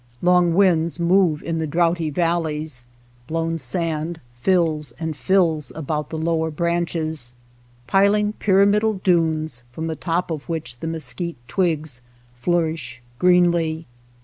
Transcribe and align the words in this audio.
Long 0.23 0.55
winds 0.55 0.99
move 0.99 1.43
in 1.43 1.59
the 1.59 1.67
draughty 1.67 2.09
valleys, 2.09 2.85
blown 3.27 3.59
sand 3.59 4.19
fills 4.33 4.93
and 4.93 5.15
fills 5.15 5.71
about 5.75 6.09
the 6.09 6.17
lower 6.17 6.49
branches, 6.49 7.35
piling 7.85 8.33
pyramidal 8.33 8.93
dunes, 8.93 9.61
from 9.71 9.85
the 9.85 9.95
top 9.95 10.31
of 10.31 10.49
which 10.49 10.79
the 10.79 10.87
mesquite 10.87 11.37
twigs 11.47 12.01
flourish 12.33 12.99
greenly. 13.19 13.85